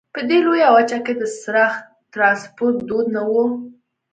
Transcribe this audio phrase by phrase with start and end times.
[0.15, 1.71] په دې لویه وچه کې د څرخ
[2.13, 3.43] ټرانسپورت دود نه وو.